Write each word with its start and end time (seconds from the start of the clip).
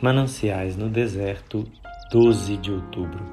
Mananciais 0.00 0.76
no 0.76 0.88
deserto, 0.88 1.66
12 2.10 2.56
de 2.58 2.70
outubro. 2.70 3.24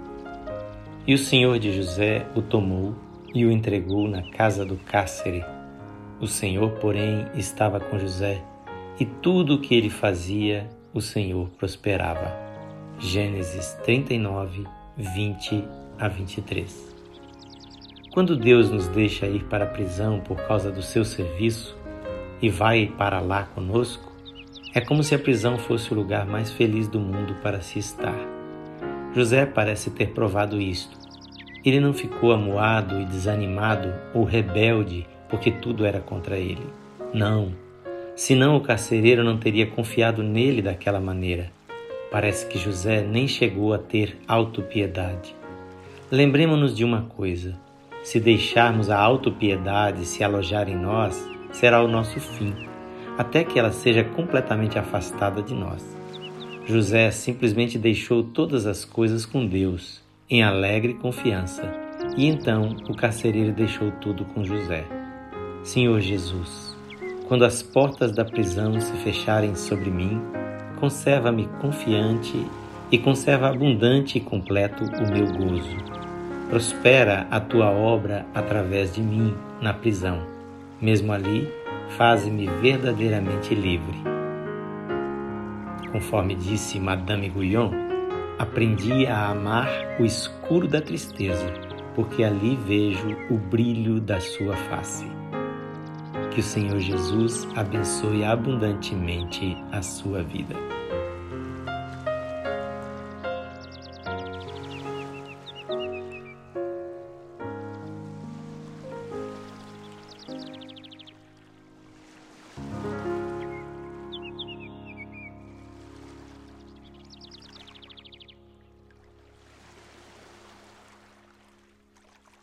E 1.06 1.14
o 1.14 1.18
Senhor 1.18 1.60
de 1.60 1.74
José 1.74 2.26
o 2.36 2.42
tomou 2.42 2.96
e 3.34 3.46
o 3.46 3.52
entregou 3.52 4.08
na 4.08 4.24
casa 4.32 4.64
do 4.64 4.78
cárcere. 4.78 5.44
O 6.20 6.28
Senhor, 6.28 6.72
porém, 6.80 7.26
estava 7.36 7.80
com 7.80 8.00
José, 8.00 8.42
e 9.00 9.06
tudo 9.06 9.56
o 9.56 9.60
que 9.60 9.74
ele 9.74 9.90
fazia, 9.90 10.70
o 10.94 11.02
Senhor 11.02 11.50
prosperava. 11.58 12.32
Gênesis 13.00 13.74
39, 13.84 14.66
20 14.96 15.64
a 15.98 16.08
23. 16.08 16.96
Quando 18.14 18.36
Deus 18.36 18.70
nos 18.70 18.88
deixa 18.88 19.26
ir 19.26 19.46
para 19.46 19.64
a 19.64 19.68
prisão 19.68 20.20
por 20.20 20.38
causa 20.48 20.72
do 20.72 20.82
seu 20.82 21.04
serviço, 21.04 21.76
e 22.42 22.50
vai 22.50 22.92
para 22.98 23.20
lá 23.20 23.44
conosco, 23.44 24.12
é 24.74 24.82
como 24.82 25.04
se 25.04 25.14
a 25.14 25.20
prisão 25.20 25.58
fosse 25.58 25.94
o 25.94 25.96
lugar 25.96 26.26
mais 26.26 26.52
feliz 26.52 26.88
do 26.88 27.00
mundo 27.00 27.36
para 27.44 27.62
se 27.62 27.78
estar. 27.78 28.18
José 29.14 29.46
parece 29.46 29.92
ter 29.92 30.12
provado 30.12 30.60
isto. 30.60 30.98
Ele 31.64 31.80
não 31.80 31.94
ficou 31.94 32.32
amuado 32.32 33.00
e 33.00 33.06
desanimado 33.06 33.94
ou 34.14 34.24
rebelde 34.24 35.06
porque 35.30 35.52
tudo 35.52 35.86
era 35.86 36.00
contra 36.00 36.38
ele. 36.38 36.66
Não. 37.14 37.52
Senão 38.16 38.56
o 38.56 38.62
carcereiro 38.62 39.24
não 39.24 39.38
teria 39.38 39.68
confiado 39.68 40.24
nele 40.24 40.62
daquela 40.62 41.00
maneira. 41.00 41.52
Parece 42.10 42.46
que 42.48 42.58
José 42.58 43.02
nem 43.02 43.28
chegou 43.28 43.74
a 43.74 43.78
ter 43.78 44.18
autopiedade. 44.28 45.36
Lembremos-nos 46.10 46.76
de 46.76 46.84
uma 46.84 47.04
coisa: 47.04 47.58
se 48.04 48.20
deixarmos 48.20 48.90
a 48.90 49.00
autopiedade 49.00 50.06
se 50.06 50.24
alojar 50.24 50.70
em 50.70 50.76
nós, 50.76 51.26
será 51.52 51.84
o 51.84 51.88
nosso 51.88 52.20
fim 52.20 52.54
até 53.18 53.44
que 53.44 53.60
ela 53.60 53.72
seja 53.72 54.04
completamente 54.04 54.80
afastada 54.80 55.42
de 55.42 55.54
nós. 55.54 55.98
José 56.66 57.12
simplesmente 57.12 57.78
deixou 57.78 58.24
todas 58.24 58.66
as 58.66 58.86
coisas 58.86 59.26
com 59.26 59.46
Deus, 59.46 60.02
em 60.30 60.44
alegre 60.44 60.94
confiança, 60.96 61.72
e 62.18 62.26
então 62.26 62.76
o 62.90 62.96
carcereiro 62.96 63.52
deixou 63.52 63.92
tudo 63.92 64.26
com 64.26 64.44
José. 64.44 64.86
Senhor 65.64 66.00
Jesus, 66.00 66.76
quando 67.28 67.46
as 67.46 67.62
portas 67.62 68.12
da 68.12 68.26
prisão 68.26 68.80
se 68.80 68.94
fecharem 68.98 69.56
sobre 69.56 69.90
mim, 69.90 70.20
conserva-me 70.80 71.48
confiante 71.62 72.44
e 72.92 72.98
conserva 72.98 73.50
abundante 73.50 74.18
e 74.18 74.22
completo 74.22 74.84
o 74.84 75.12
meu 75.12 75.28
gozo. 75.28 75.78
Prospera 76.50 77.28
a 77.30 77.40
tua 77.40 77.70
obra 77.70 78.26
através 78.34 78.94
de 78.94 79.02
mim 79.02 79.34
na 79.62 79.74
prisão. 79.74 80.41
Mesmo 80.82 81.14
ali, 81.14 81.48
faze-me 81.90 82.48
verdadeiramente 82.60 83.54
livre. 83.54 84.02
Conforme 85.92 86.34
disse 86.34 86.80
Madame 86.80 87.30
Guyon, 87.30 87.72
aprendi 88.40 89.06
a 89.06 89.30
amar 89.30 89.70
o 90.00 90.06
escuro 90.06 90.68
da 90.68 90.82
tristeza, 90.82 91.46
porque 91.94 92.24
ali 92.24 92.56
vejo 92.56 93.16
o 93.30 93.38
brilho 93.38 94.00
da 94.02 94.20
sua 94.20 94.56
face. 94.56 95.06
Que 96.32 96.40
o 96.40 96.44
Senhor 96.44 96.80
Jesus 96.80 97.48
abençoe 97.56 98.24
abundantemente 98.24 99.56
a 99.72 99.84
sua 99.84 100.24
vida. 100.24 100.56